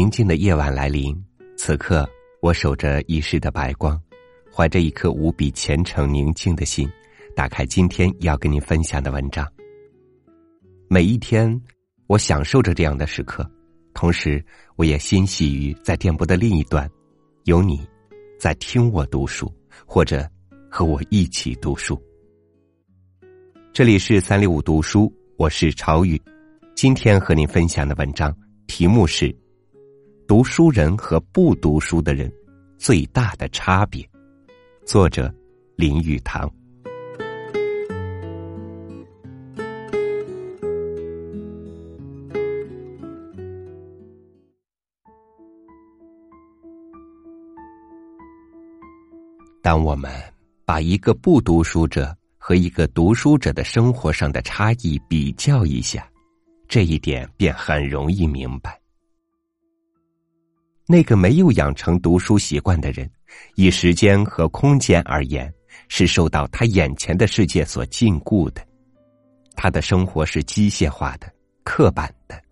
[0.00, 1.14] 宁静的夜晚来临，
[1.58, 2.08] 此刻
[2.40, 4.00] 我守着一世的白光，
[4.50, 6.90] 怀着一颗无比虔诚宁静的心，
[7.36, 9.46] 打开今天要跟您分享的文章。
[10.88, 11.54] 每一天，
[12.06, 13.46] 我享受着这样的时刻，
[13.92, 14.42] 同时
[14.76, 16.90] 我也欣喜于在电波的另一端，
[17.44, 17.86] 有你，
[18.38, 19.52] 在听我读书，
[19.84, 20.26] 或者
[20.70, 22.00] 和我一起读书。
[23.70, 26.18] 这里是三六五读书，我是朝雨。
[26.74, 28.34] 今天和您分享的文章
[28.66, 29.30] 题目是：
[30.30, 32.32] 读书人和不读书的人
[32.78, 34.08] 最大的差别。
[34.86, 35.28] 作者
[35.74, 36.48] 林语堂。
[49.60, 50.12] 当我们
[50.64, 56.08] 把一个不读书者和一个读书者的生活上的差异比较一下。
[56.68, 58.79] 这一点便很容易明白。
[60.90, 63.08] 那个没有养成读书习惯的人，
[63.54, 65.48] 以时间和空间而言，
[65.86, 68.66] 是受到他眼前的世界所禁锢的。
[69.54, 71.32] 他的生活是机械化的、
[71.62, 72.42] 刻板的。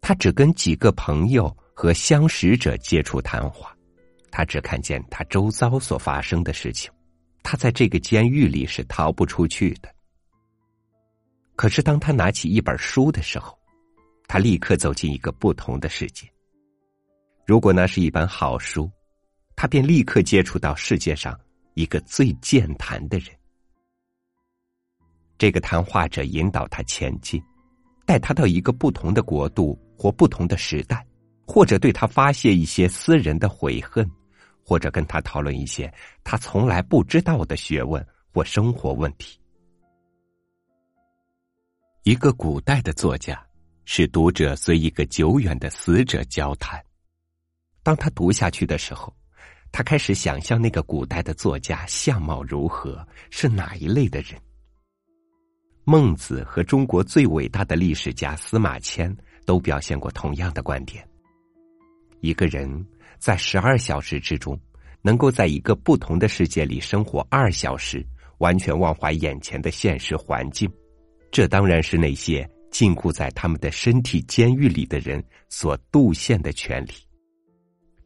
[0.00, 3.76] 他只跟几个朋友和相识者接触谈话，
[4.30, 6.88] 他只看见他周遭所发生的事情。
[7.42, 9.92] 他在这个监狱里是逃不出去的。
[11.56, 13.58] 可是，当他拿起一本书的时候，
[14.28, 16.24] 他立刻走进一个不同的世界。
[17.48, 18.90] 如果那是一本好书，
[19.56, 21.34] 他便立刻接触到世界上
[21.72, 23.34] 一个最健谈的人。
[25.38, 27.42] 这个谈话者引导他前进，
[28.04, 31.02] 带他到一个不同的国度或不同的时代，
[31.46, 34.06] 或者对他发泄一些私人的悔恨，
[34.62, 35.90] 或者跟他讨论一些
[36.22, 39.40] 他从来不知道的学问或生活问题。
[42.02, 43.42] 一个古代的作家，
[43.86, 46.78] 使读者随一个久远的死者交谈。
[47.88, 49.10] 当他读下去的时候，
[49.72, 54.38] 他开始想象那个古代的作家相貌如何，是哪一类的人。
[55.84, 59.16] 孟子和中国最伟大的历史家司马迁
[59.46, 61.02] 都表现过同样的观点：
[62.20, 62.86] 一个人
[63.18, 64.60] 在十二小时之中，
[65.00, 68.06] 能够在一个不同的世界里生活二小时，
[68.36, 70.70] 完全忘怀眼前的现实环境。
[71.32, 76.92] 这当然是那些禁锢在他们的身体监狱里的人所杜宪的权利。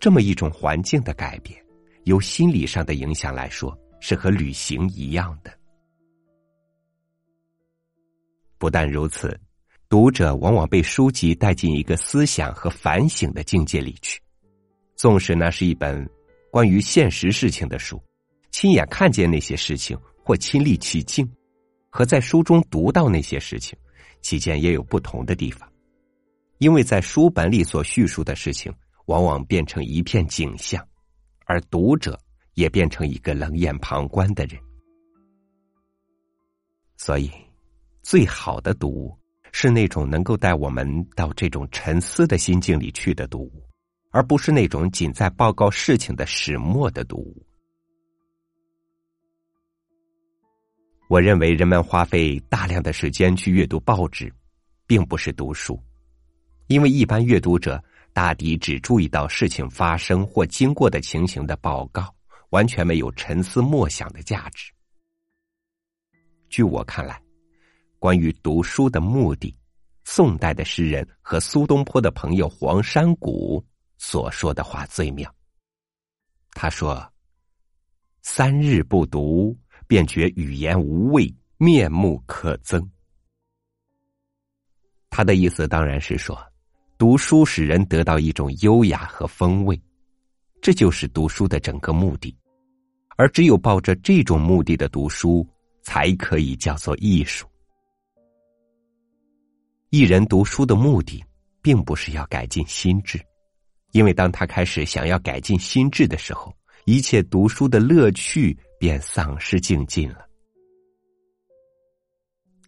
[0.03, 1.65] 这么一种环境的改变，
[2.07, 5.57] 由心理上的影响来说，是和旅行一样的。
[8.59, 9.41] 不但如此，
[9.89, 14.21] 读者往往被书籍带进一个思想和反省的境界里去。
[14.97, 16.05] 纵使那是一本
[16.51, 18.03] 关于现实事情的书，
[18.51, 21.31] 亲眼看见那些事情或亲历其境。
[21.91, 23.79] 和在书中读到那些事情，
[24.21, 25.73] 其间也有不同的地方，
[26.59, 28.75] 因为在书本里所叙述的事情，
[29.07, 30.87] 往往变成一片景象，
[31.47, 32.19] 而读者
[32.55, 34.61] 也变成一个冷眼旁观的人。
[36.97, 37.31] 所以，
[38.03, 39.19] 最好的读物
[39.53, 43.69] 是那种能够带我们到这种沉思的心境里去的读物，
[44.11, 47.47] 而不是那种仅在报告事情的始末的读物。
[51.09, 54.33] 我认为人们花费大量的时间去阅读报纸，
[54.87, 55.79] 并不是读书，
[56.69, 62.15] 因为一般阅读者大抵只注意到事情发生或经过的情形的报告，
[62.51, 64.73] 完全没有沉思默想的价值。
[66.49, 67.21] 据我看来，
[67.99, 69.57] 关于读书的目的，
[70.05, 73.65] 宋代的诗人和苏东坡的朋友黄山谷
[73.99, 75.35] 所说的话最妙。
[76.51, 77.13] 他说
[78.23, 82.89] ：“三日不读。”便觉语言无味，面目可憎。
[85.11, 86.52] 他的意思当然是说，
[86.99, 89.81] 读书使人得到一种优雅和风味，
[90.61, 92.37] 这就是读书的整个目的。
[93.17, 95.47] 而只有抱着这种目的的读书，
[95.83, 97.47] 才可以叫做艺术。
[99.91, 101.25] 一人读书的目的，
[101.61, 103.21] 并不是要改进心智，
[103.93, 106.55] 因为当他开始想要改进心智的时候，
[106.85, 108.57] 一切读书的乐趣。
[108.83, 110.27] 便丧失静尽了。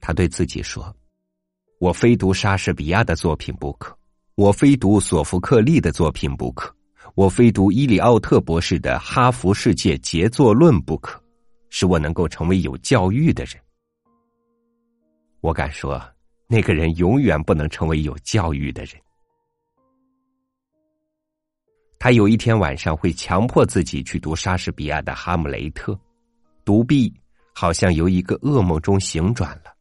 [0.01, 0.97] 他对自己说
[1.81, 3.99] ：“我非读莎士比亚的作品不可，
[4.37, 6.75] 我非读索福克利的作品不可，
[7.15, 11.23] 我非读伊里奥特博士的《哈佛世界杰作论》不可，
[11.71, 13.55] 使我能够成为有教育的人。”
[15.41, 16.03] 我敢说，
[16.49, 19.01] 那个人永远不能成为有教育的人。
[21.97, 25.93] 他有一天晚上会强迫自己去读莎士比亚的《哈姆雷特》，
[26.65, 27.15] 读毕
[27.55, 29.74] 好像由一个噩梦中醒转了。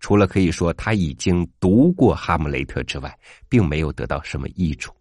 [0.00, 3.16] 除了可以说他已经读过《哈姆雷特》之外，
[3.48, 4.92] 并没有得到什么益处。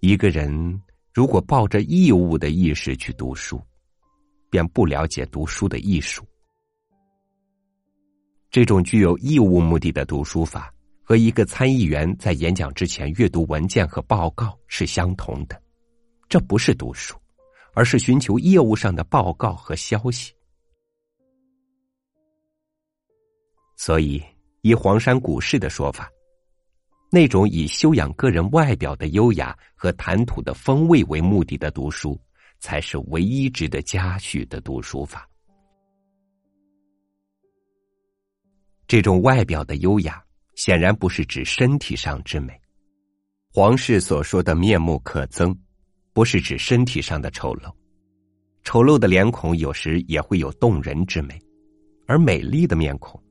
[0.00, 0.82] 一个人
[1.14, 3.62] 如果抱着义务的意识去读书，
[4.50, 6.24] 便不了解读书的艺术。
[8.50, 10.72] 这种具有义务目的的读书法，
[11.02, 15.60] 和一个参议员在演讲之前阅读文件和报告是相同的。
[16.28, 17.16] 这不是读书，
[17.74, 20.35] 而是寻求业务上的报告和消息。
[23.76, 24.22] 所以，
[24.62, 26.10] 以黄山古士的说法，
[27.10, 32.18] 那种以修养个人外表的优雅和谈吐的风味为目的的读书，
[32.58, 35.28] 才是唯一值得嘉许的读书法。
[38.88, 40.20] 这种外表的优雅，
[40.54, 42.58] 显然不是指身体上之美。
[43.52, 45.56] 黄氏所说的面目可憎。
[46.12, 47.70] 不是指身体上的丑陋，
[48.64, 51.38] 丑陋的脸孔有时也会有动人之美，
[52.06, 53.22] 而美丽的面孔，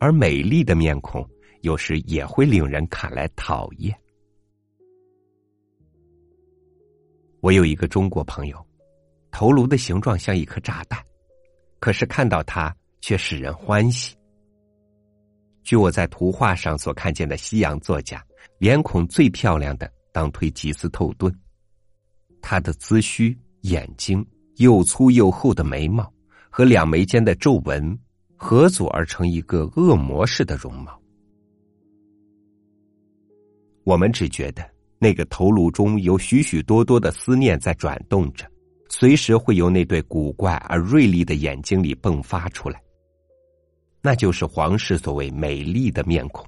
[0.00, 1.28] 而美丽的面孔
[1.62, 3.94] 有时也会令人看来讨厌。
[7.40, 8.66] 我有一个中国朋友，
[9.30, 11.02] 头颅的形状像一颗炸弹，
[11.80, 14.16] 可是看到他却使人欢喜。
[15.62, 18.24] 据我在图画上所看见的西洋作家，
[18.58, 21.32] 脸孔最漂亮的当推吉斯透顿。
[22.40, 26.10] 他的髭须、眼睛、又粗又厚的眉毛
[26.48, 27.98] 和两眉间的皱纹，
[28.38, 30.98] 合组而成一个恶魔式的容貌。
[33.84, 34.64] 我们只觉得
[34.98, 38.50] 那个头颅中有许许多多的思念在转动着，
[38.88, 42.80] 随时会由那对古怪而锐利的眼睛里迸发出来。
[44.00, 46.46] 那就是皇室所谓美丽的面孔，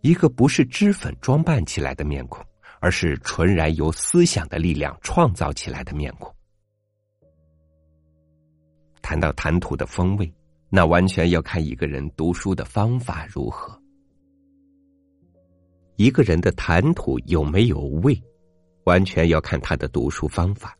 [0.00, 2.44] 一个不是脂粉装扮起来的面孔。
[2.82, 6.34] 而是纯然由思想的力量创造起来的面孔。
[9.02, 10.32] 谈到谈吐的风味，
[10.70, 13.78] 那完全要看一个人读书的方法如何。
[15.96, 18.18] 一个人的谈吐有没有味，
[18.84, 20.74] 完全要看他的读书方法。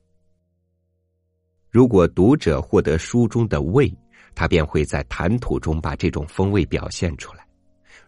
[1.68, 3.92] 如果读者获得书中的味，
[4.34, 7.42] 他便会在谈吐中把这种风味表现出来；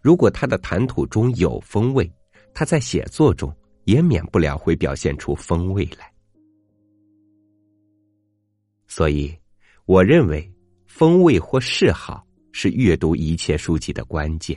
[0.01, 2.11] 如果他的谈吐中有风味，
[2.53, 3.55] 他在写作中。
[3.85, 6.09] 也免不了会表现出风味来，
[8.87, 9.37] 所以
[9.83, 10.49] 我认为
[10.95, 14.55] 风味或嗜好是阅读一切书籍的关键。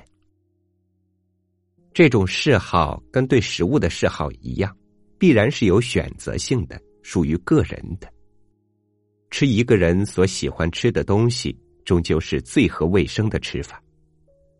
[1.94, 4.76] 这种嗜好跟对食物的嗜好一样，
[5.18, 8.12] 必然是有选择性的，属于个人的。
[9.30, 13.82] 吃一个人所喜欢吃的东西，终究是最合卫生的吃法，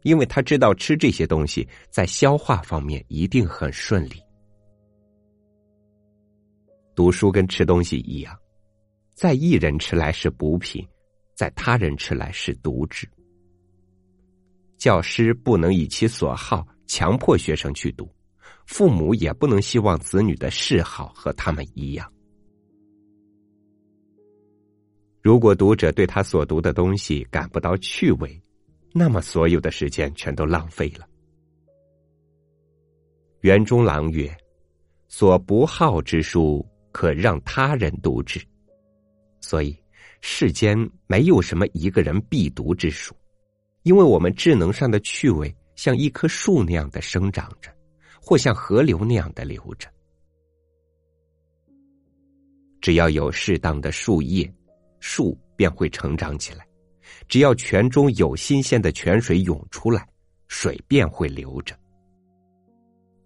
[0.03, 4.15] 因为他知道吃这些东西在消化方面一定很顺利。
[6.95, 8.35] 读书跟吃东西一样，
[9.15, 10.83] 在一人吃来是补品，
[11.37, 13.09] 在他人吃来是毒质。
[14.77, 18.13] 教师不能以其所好强迫学生去读，
[18.67, 22.13] 父母也不能希望子女的嗜好和他们一样。
[25.23, 28.43] 如果读者对他所读的东西感不到趣味，
[28.93, 31.07] 那么所有的时间全都浪费了。
[33.43, 34.37] 园中郎曰
[35.07, 36.67] ：“所不好之书。”
[36.97, 38.41] 可让他人读之，
[39.43, 39.77] 所以
[40.21, 40.77] 世间
[41.07, 43.15] 没有什么一个人必读之书，
[43.83, 47.71] 因为我们智能上的趣味像一棵树那样的生长着，
[48.21, 49.89] 或像河流那样的流着。
[52.81, 54.53] 只要有适当的树叶，
[55.01, 56.61] 树便会成长起来；
[57.29, 60.09] 只要泉中有新鲜的泉水涌出来，
[60.47, 61.77] 水便会流着。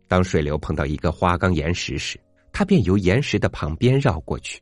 [0.08, 2.18] 当水流碰到一个花岗岩石时，
[2.52, 4.60] 它便由岩石的旁边绕过去。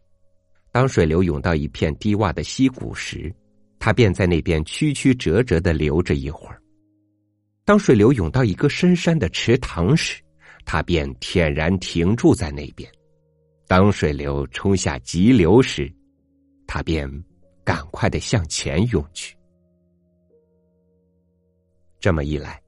[0.70, 3.34] 当水流涌到一片低洼的溪谷时，
[3.78, 6.60] 他便在那边曲曲折折的流着一会儿。
[7.64, 10.22] 当水流涌到一个深山的池塘时，
[10.64, 12.90] 他便恬然停住在那边。
[13.66, 15.92] 当水流冲下急流时，
[16.66, 17.10] 他便
[17.64, 19.36] 赶快的向前涌去。
[22.00, 22.62] 这么一来，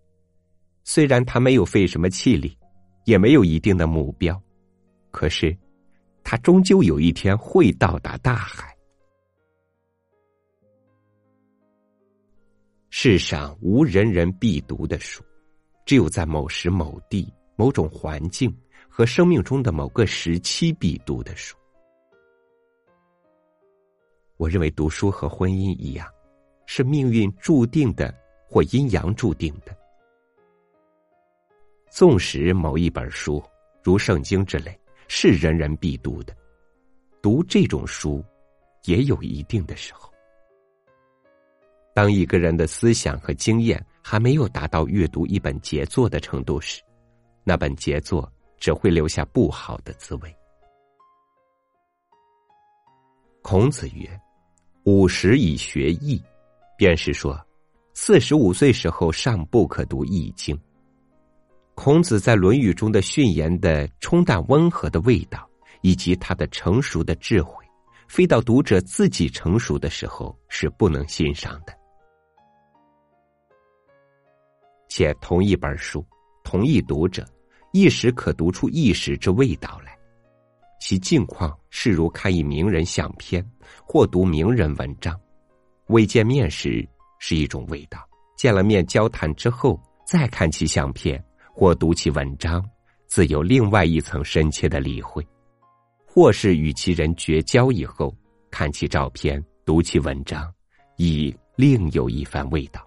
[0.84, 2.56] 虽然他没有费什么气力，
[3.04, 4.38] 也没有一定的目标。
[5.10, 5.56] 可是，
[6.22, 8.76] 他终究有一天会到达大海。
[12.90, 15.22] 世上无人人必读的书，
[15.86, 18.54] 只有在某时某地、某种环境
[18.88, 21.56] 和生命中的某个时期必读的书。
[24.36, 26.08] 我认为读书和婚姻一样，
[26.66, 28.14] 是命运注定的
[28.48, 29.76] 或阴阳注定的。
[31.90, 33.42] 纵使某一本书，
[33.82, 34.79] 如圣经之类。
[35.12, 36.32] 是人人必读的，
[37.20, 38.24] 读这种书
[38.84, 40.08] 也有一定的时候。
[41.92, 46.80] 当一个人的思想和经验还没有达到阅读一本杰作的程度时，
[47.42, 50.32] 那本杰作只会留下不好的滋味。
[53.42, 54.08] 孔子曰
[54.86, 56.22] ：“五十以学易。”
[56.78, 57.36] 便是说，
[57.94, 60.56] 四十五岁时候尚不可读《易经》。
[61.82, 65.48] 孔子在《论语》中的训言的冲淡温和的味道，
[65.80, 67.64] 以及他的成熟的智慧，
[68.06, 71.72] 非到读者自己成熟的时候是不能欣赏的。
[74.90, 76.04] 且同一本书，
[76.44, 77.26] 同一读者，
[77.72, 79.96] 一时可读出一时之味道来。
[80.82, 83.42] 其境况是如看一名人相片，
[83.86, 85.18] 或读名人文章。
[85.86, 86.86] 未见面时
[87.18, 88.06] 是一种味道，
[88.36, 91.24] 见了面交谈之后，再看其相片
[91.60, 92.64] 或读其文章，
[93.06, 95.22] 自有另外一层深切的理会；
[96.06, 98.16] 或是与其人绝交以后，
[98.50, 100.50] 看其照片、读其文章，
[100.96, 102.80] 已另有一番味道。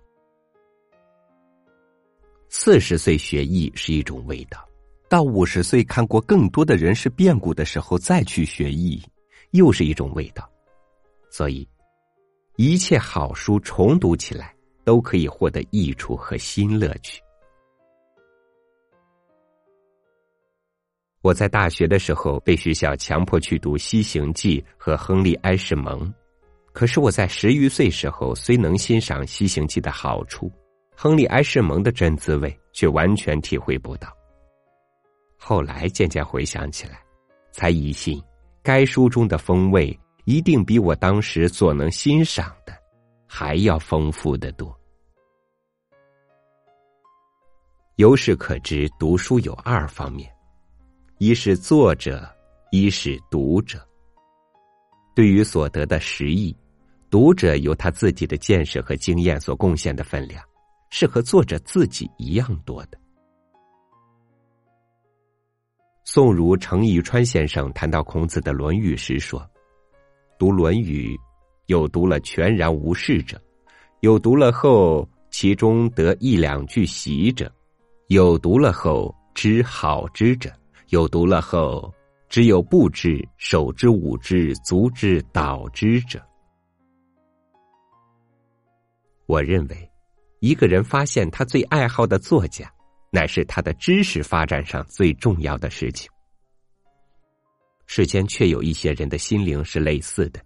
[2.50, 4.68] 四十岁学艺是一种味道，
[5.08, 9.00] 到五十岁看过更多的人事变故的时候再去学艺，
[9.52, 10.50] 又是一种味道。
[11.30, 11.70] 所以。
[12.56, 14.52] 一切好书重读起来，
[14.84, 17.22] 都可以获得益处和新乐趣。
[21.24, 26.02] 我在大学的时候被学校强迫去读《西行记》和《亨利·埃什蒙》，
[26.74, 30.48] 可是我在十余岁时候虽能欣赏《西行记》的好处，
[30.98, 34.10] 《亨利·埃什蒙》的真滋味却完全体会不到。
[35.38, 37.02] 后来渐渐回想起来，
[37.54, 38.22] 才疑心
[38.62, 39.98] 该书中的风味。
[40.26, 42.74] 一定比我当时所能欣赏的
[43.28, 44.74] 还要丰富的多。
[47.98, 50.33] 由是可知，读书有二方面：
[51.20, 52.28] 一是作者，
[52.72, 53.80] 一是读者。
[55.16, 56.56] 对于所得的实意，
[57.10, 60.44] 读者有他自己的见识和经验所贡献的分量，
[60.90, 62.98] 是和作者自己一样多的。
[66.04, 69.48] 宋儒程颐川先生谈到孔子的《论语》时说。
[70.40, 71.16] 读《论语》，
[71.68, 73.40] 有读了全然无事者，
[74.02, 77.50] 有读了后其中得一两句习者，
[78.08, 80.52] 有读了后知好之者，
[80.90, 81.94] 有读了后
[82.30, 86.22] 只有不知手之舞之足之蹈之者。
[89.26, 89.92] 我认为，
[90.40, 92.72] 一个人发现他最爱好的作家，
[93.12, 96.10] 乃是他的知识发展上最重要的事情。
[97.86, 100.44] 世间却有一些人的心灵是类似的，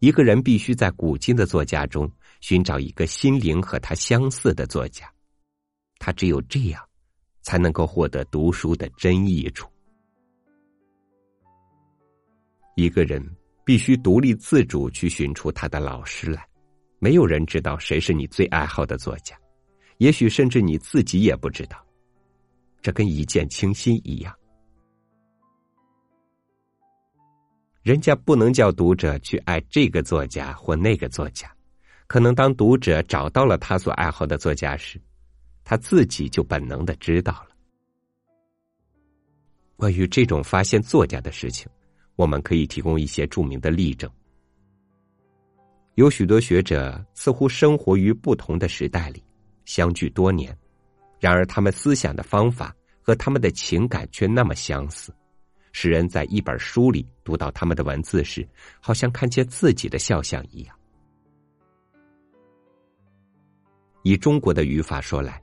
[0.00, 2.10] 一个人必须在古今的作家中
[2.40, 5.10] 寻找一个心灵和他相似的作家，
[5.98, 6.82] 他只有这样，
[7.42, 9.68] 才能够获得读书的真益处。
[12.74, 13.22] 一个人
[13.64, 16.46] 必须独立自主去寻出他的老师来，
[16.98, 19.36] 没有人知道谁是你最爱好的作家，
[19.98, 21.76] 也许甚至你自己也不知道，
[22.80, 24.34] 这跟一见倾心一样。
[27.82, 31.52] 人家不能叫读者去爱这个作家或那个作家，
[32.06, 35.00] 可能当读者找到了他所爱好的作家时，
[35.72, 37.56] 他自己就本能的知道了。
[39.74, 41.66] 关于这种发现作家的事情，
[42.14, 44.10] 我们可以提供一些著名的例证。
[45.94, 49.24] 有许多学者似乎生活于不同的时代里，
[49.64, 50.54] 相距多年，
[51.18, 55.10] 然而他们思想的方法和他们的情感却那么相似。
[55.72, 58.46] 使人在一本书里读到他们的文字时，
[58.78, 60.76] 好像看见自己的肖像一样。
[64.02, 65.41] 以中国的语法说来，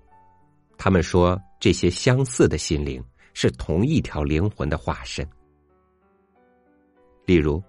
[0.82, 5.28] 他们说这些相似的心灵是同一条灵魂的化身。
[7.26, 7.62] 例如，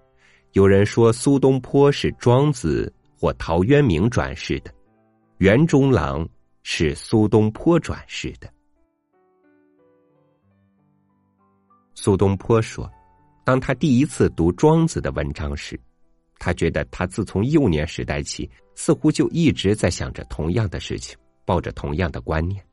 [0.53, 4.73] 有人说苏东坡是庄子或陶渊明转世的，
[5.39, 6.25] 袁中郎
[6.63, 8.49] 是苏东坡转世的。
[11.93, 12.89] 苏东坡说
[13.43, 15.77] ：“当他第一次读庄子的文章时，
[16.39, 22.65] 他觉得他自从幼年时代起，似乎就一直在想着同样的事情，抱着同样的观念。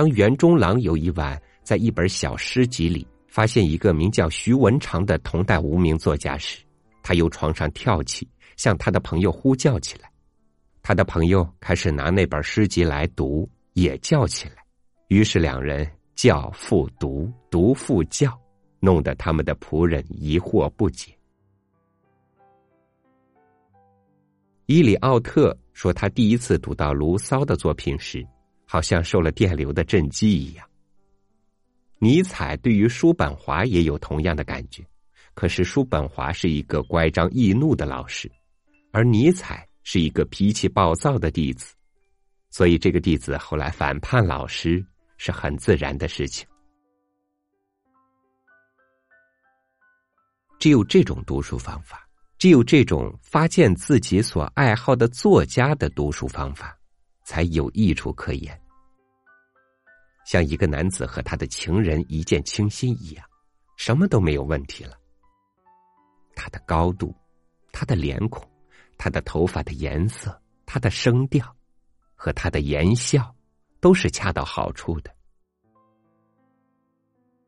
[0.00, 6.64] 当袁中郎有一晚在一本小诗集里发现一个名叫徐文长的同代无名作家时，
[7.02, 8.26] 他由床上跳起，
[8.56, 10.10] 向他的朋友呼叫起来。
[10.80, 14.54] 他的朋友开始拿那本诗集来读，也叫起来，
[15.08, 18.32] 于是两人。”教复读，读复教，
[18.78, 21.14] 弄得他们的仆人疑惑不解。
[24.64, 28.26] 伊里奥特说，他第一次读到卢骚的作品时，
[28.72, 30.64] 好像受了电流的震击一样。
[31.98, 34.80] 尼采对于叔本华也有同样的感觉
[35.34, 38.30] 可是叔本华是一个乖张易怒的老师
[38.92, 41.74] 而尼采是一个脾气暴躁的弟子
[42.48, 44.86] 所以这个弟子后来反叛老师
[45.16, 46.46] 是很自然的事情。
[50.60, 52.08] 只有这种读书方法
[52.38, 56.79] 只有这种发现自己所爱好的作家的读书方法
[57.30, 58.60] 才有益处可言。
[60.24, 63.24] 像一个男子和他的情人一见倾心一样，
[63.76, 64.98] 什么都没有问题了。
[66.34, 67.14] 他的高度，
[67.70, 68.44] 他的脸孔，
[68.98, 71.46] 他的头发的颜色，他的声调，
[72.16, 73.32] 和他的言笑，
[73.78, 75.14] 都是恰到好处的。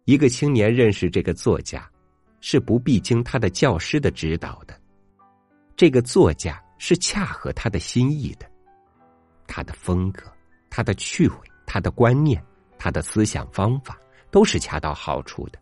[0.04, 1.90] 一个青年认识这个作家。
[2.44, 4.76] 是不必经他的教师的指导的，
[5.76, 8.50] 这个作家是恰合他的心意的，
[9.54, 10.22] 他的风格、
[10.70, 12.42] 他的趣味、他的观念、
[12.78, 13.98] 他的思想方法
[14.30, 15.58] 都是恰到好处的。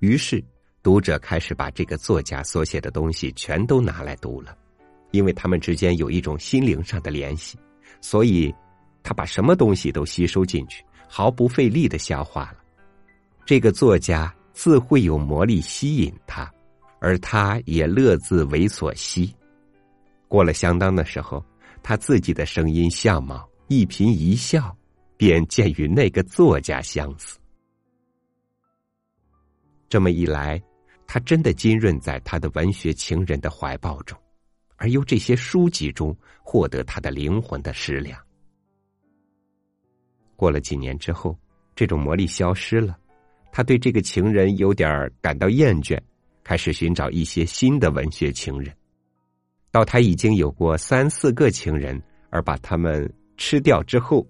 [0.00, 0.44] 于是，
[0.82, 4.54] 读者开始把这个作家所写的东西全都拿来读了，
[5.12, 7.58] 因为他们之间有一种心灵上的联系，
[8.02, 8.54] 所以
[9.02, 12.58] 他把什么东西都吸收进去，毫不费力的消化了。
[13.46, 16.52] 这个作家自会有魔力吸引他，
[17.00, 19.34] 而他也乐自为所吸。
[20.30, 21.44] 过了相当的时候，
[21.82, 24.74] 他自己的声音相貌一颦一笑，
[25.16, 27.36] 便见与那个作家相似。
[29.88, 30.62] 这么一来，
[31.04, 34.16] 他真的浸润在他的文学情人的怀抱中，
[34.76, 38.16] 而由这些书籍中获得他的灵魂的食粮。
[40.36, 41.36] 过了几年之后，
[41.74, 42.96] 这种魔力消失了。
[43.50, 45.98] 他对这个情人有点感到厌倦，
[46.44, 48.72] 开始寻找一些新的文学情人。
[49.70, 52.00] 到他已经有过三四个情人，
[52.30, 54.26] 而把他们吃掉之后，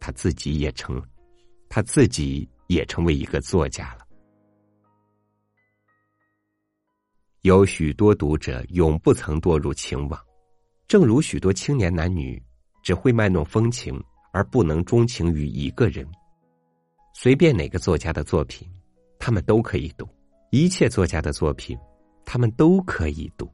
[0.00, 1.00] 他自己也成，
[1.68, 4.04] 他自己也成为一个作家了。
[7.42, 10.20] 有许多读者永不曾堕入情网，
[10.88, 12.42] 正如许多青年男女
[12.82, 16.04] 只会卖弄风情，而不能钟情于一个人。
[17.14, 18.68] 随便哪个作家的作品，
[19.18, 20.04] 他们都可以读；
[20.50, 21.78] 一切作家的作品，
[22.24, 23.48] 他们都可以读。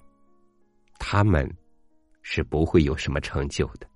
[1.04, 1.52] 他们
[2.22, 3.86] 是不会有什么成就的。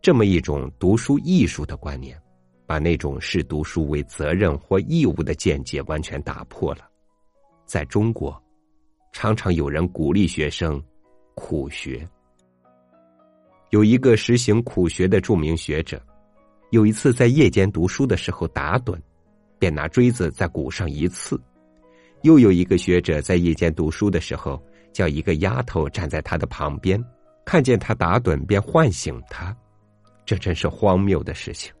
[0.00, 2.18] 这么一种读书艺术的观念，
[2.64, 6.88] 把那种视读书为责任或义务的见解完全打破了。
[7.66, 8.42] 在中国，
[9.12, 10.82] 常常有人鼓励学生
[11.34, 12.08] 苦学。
[13.68, 16.02] 有一个实行苦学的著名学者。
[16.70, 18.98] 有一次在夜间读书的时候打盹，
[19.58, 21.38] 便拿锥子在骨上一刺。
[22.22, 27.02] 又有一个学者在夜间读书的时候，叫一个丫头站在他的旁边，
[27.44, 29.56] 看见他打盹便唤醒他。
[30.24, 31.72] 这真是荒谬的事情。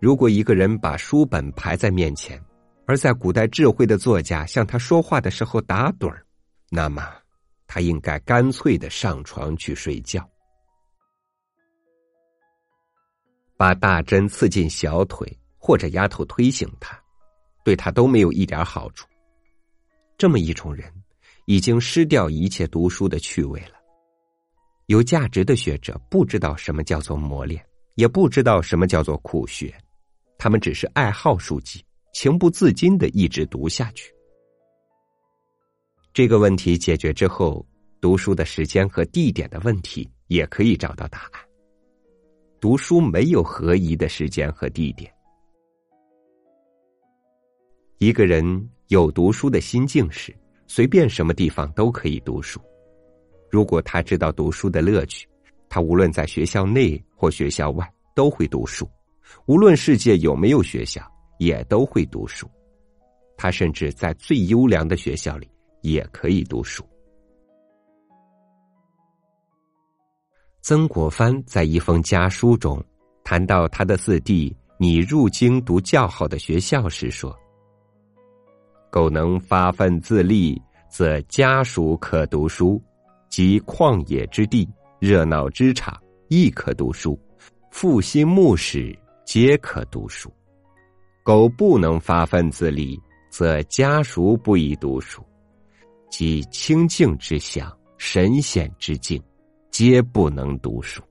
[0.00, 2.42] 如果一个人把书本排在面前，
[2.86, 6.26] 而在古代智慧的作家向他说话的时候打盹儿，
[6.70, 7.06] 那么
[7.68, 10.28] 他应该干脆的上床去睡觉。
[13.56, 17.00] 把大针刺进小腿，或者丫头推醒他，
[17.64, 19.06] 对他都没有一点好处。
[20.18, 20.92] 这么一种人，
[21.46, 23.74] 已经失掉一切读书的趣味了。
[24.86, 29.74] 有价值的学者不知道什么叫做磨练，也不知道什么叫做苦学，
[30.38, 34.12] 他们只是爱好书籍，情不自禁的一直读下去。
[36.12, 37.66] 这个问题解决之后，
[38.00, 41.40] 读书的时间和地点的问题也可以找到答案。
[42.60, 45.11] 读书没有合宜的时间和地点。
[48.02, 50.36] 一个人有读书的心境时，
[50.66, 52.60] 随便什么地方都可以读书。
[53.48, 55.24] 如果他知道读书的乐趣，
[55.68, 58.84] 他无论在学校内或学校外都会读书；
[59.46, 61.00] 无论世界有没有学校，
[61.38, 62.50] 也都会读书。
[63.36, 65.48] 他甚至在最优良的学校里
[65.82, 66.84] 也可以读书。
[70.60, 72.84] 曾国藩在一封家书中
[73.22, 77.32] 谈到他的四弟拟入京读较好的学校时说
[78.92, 82.78] ：“苟能发奋自立，则家属可读书；
[83.30, 84.68] 及旷野之地、
[85.00, 87.18] 热闹之场，亦可读书；
[87.70, 90.30] 复兴牧史，皆可读书。
[91.22, 93.00] 苟不能发奋自立，
[93.30, 95.24] 则家属不宜读书。
[96.10, 99.18] 即清净之相，神仙之境。”
[99.72, 101.02] 皆不能读书。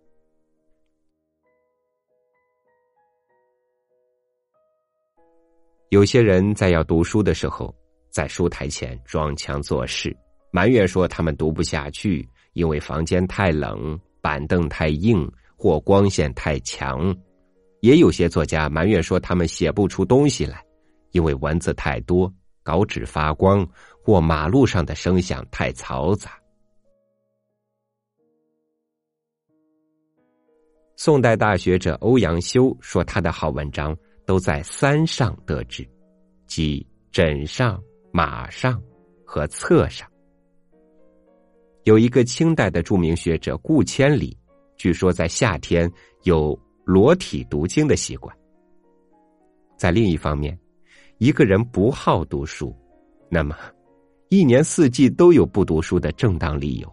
[5.91, 7.75] 有些人在要读书的时候，
[8.10, 10.15] 在书台前装腔作势，
[10.49, 17.13] 埋怨说他们读不下去，因为房间太冷、板凳太硬或光线太强；
[17.82, 20.63] 也有些作家埋怨说他们写不出东西来，
[21.12, 23.67] 因为文字太多、稿纸发光
[24.01, 26.32] 或马路上的声响太嘈杂。
[30.95, 33.93] 宋代大学者欧阳修说：“他的好文章
[34.32, 35.86] 都在三上得知，
[36.48, 38.82] 即枕上、马上
[39.26, 40.10] 和侧上。
[41.84, 44.38] 有一个清代的著名学者顾千里，
[44.78, 45.91] 据说在夏天
[46.24, 48.34] 有裸体读经的习惯。
[49.76, 50.58] 在另一方面，
[51.17, 52.74] 一个人不好读书，
[53.28, 53.54] 那么
[54.30, 56.89] 一年四季都有不读书的正当理由。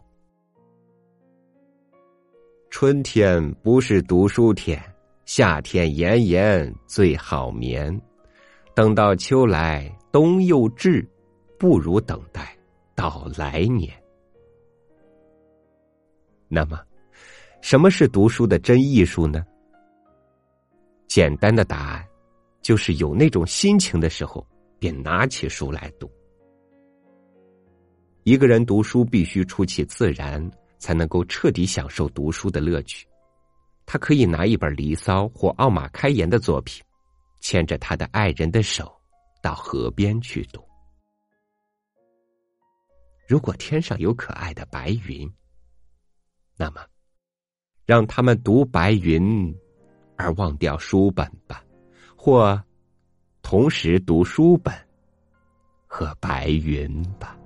[2.68, 4.82] 春天不是读书天，
[5.28, 7.94] 夏天炎炎最好眠。
[8.74, 11.06] 等到秋来冬又至，
[11.58, 12.56] 不如等待
[12.94, 13.92] 到来年。
[16.48, 16.80] 那么，
[17.60, 19.44] 什么是读书的真艺术呢？
[21.08, 22.02] 简单的答案。
[22.62, 24.46] 就是有那种心情的时候，
[24.78, 26.10] 便拿起书来读。
[28.22, 33.06] 一个人读书必须出其自然，才能够彻底享受读书的乐趣。
[33.90, 36.84] 他可以拿一本《离骚》或奥马开言的作品，
[37.40, 38.94] 牵着他的爱人的手，
[39.42, 40.62] 到河边去读。
[43.26, 45.26] 如果天上有可爱的白云，
[46.54, 46.84] 那么，
[47.86, 49.56] 让他们读白云，
[50.18, 51.64] 而忘掉书本吧。
[52.14, 52.62] 或
[53.40, 54.74] 同时读书本
[55.86, 57.37] 和白云吧。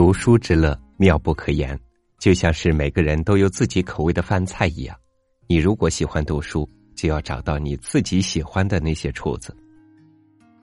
[0.00, 1.78] 读书之乐妙不可言，
[2.18, 4.96] 就像是每个人都有自己口味的饭菜一样。
[5.46, 9.54] 你如果喜欢读书，就要找到你自己喜欢的那些厨子。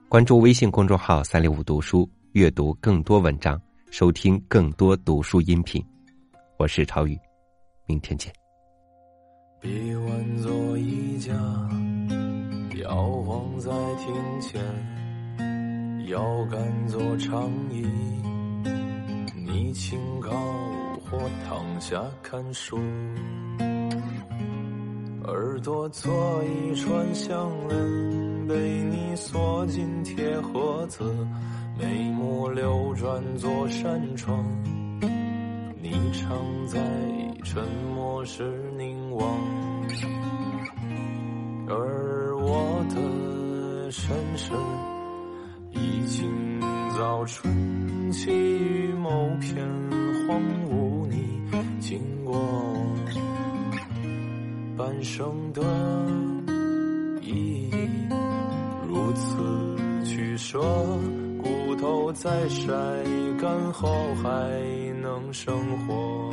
[0.08, 3.56] 关注微信公众号“三六五读书”，阅读更多文章，
[3.92, 5.80] 收听更多读书音频。
[6.56, 7.16] 我是超宇，
[7.86, 8.32] 明天见。
[9.60, 11.32] 别挽作一家，
[12.82, 17.86] 摇晃在庭前，腰杆做长椅，
[19.60, 20.30] 你清高
[21.10, 22.78] 或躺下看书，
[25.24, 28.46] 耳朵做一串项链。
[28.46, 31.12] 被你锁进铁盒子，
[31.76, 34.44] 眉目流转做扇窗，
[35.82, 36.78] 你常在
[37.42, 37.60] 沉
[37.96, 39.36] 默时凝望，
[41.66, 44.52] 而我的身世
[45.72, 46.57] 已经
[46.98, 49.64] 早春起于某片
[50.26, 51.40] 荒芜，你
[51.78, 52.36] 经过
[54.76, 55.62] 半生的
[57.22, 57.70] 意义。
[58.88, 60.58] 如此取舍，
[61.40, 62.72] 骨头在晒
[63.40, 64.28] 干后还
[65.00, 65.56] 能生
[65.86, 66.27] 活。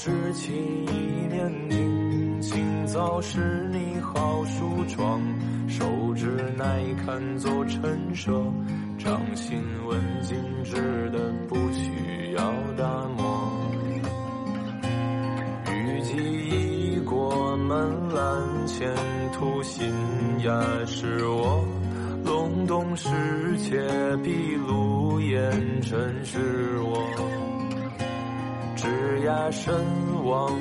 [0.00, 0.50] 脚支起
[0.86, 5.20] 一面镜，清早是你好梳妆，
[5.68, 8.32] 手指耐看做陈设，
[29.62, 30.59] 身亡